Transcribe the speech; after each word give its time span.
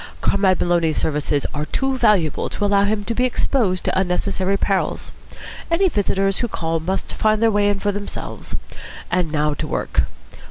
Comrade 0.21 0.59
Maloney's 0.59 0.97
services 0.97 1.45
are 1.53 1.67
too 1.67 1.95
valuable 1.95 2.49
to 2.49 2.65
allow 2.65 2.85
him 2.85 3.03
to 3.03 3.13
be 3.13 3.23
exposed 3.23 3.83
to 3.83 3.99
unnecessary 3.99 4.57
perils. 4.57 5.11
Any 5.69 5.89
visitors 5.89 6.39
who 6.39 6.47
call 6.47 6.79
must 6.79 7.13
find 7.13 7.39
their 7.39 7.51
way 7.51 7.69
in 7.69 7.79
for 7.79 7.91
themselves. 7.91 8.55
And 9.11 9.31
now 9.31 9.53
to 9.53 9.67
work. 9.67 10.05